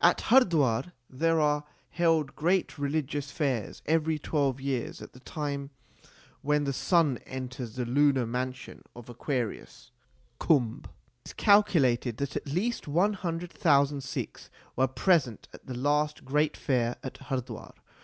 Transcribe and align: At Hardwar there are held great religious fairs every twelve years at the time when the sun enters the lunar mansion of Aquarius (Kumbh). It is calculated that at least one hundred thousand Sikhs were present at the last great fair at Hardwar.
At 0.00 0.22
Hardwar 0.22 0.92
there 1.08 1.40
are 1.40 1.62
held 1.90 2.34
great 2.34 2.78
religious 2.78 3.30
fairs 3.30 3.80
every 3.86 4.18
twelve 4.18 4.60
years 4.60 5.00
at 5.00 5.12
the 5.12 5.20
time 5.20 5.70
when 6.42 6.64
the 6.64 6.72
sun 6.72 7.18
enters 7.18 7.76
the 7.76 7.84
lunar 7.84 8.26
mansion 8.26 8.82
of 8.96 9.08
Aquarius 9.08 9.92
(Kumbh). 10.40 10.86
It 11.24 11.28
is 11.28 11.32
calculated 11.34 12.16
that 12.16 12.34
at 12.34 12.46
least 12.48 12.88
one 12.88 13.12
hundred 13.12 13.52
thousand 13.52 14.00
Sikhs 14.00 14.50
were 14.74 14.88
present 14.88 15.46
at 15.54 15.66
the 15.66 15.78
last 15.78 16.24
great 16.24 16.56
fair 16.56 16.96
at 17.04 17.18
Hardwar. 17.18 17.72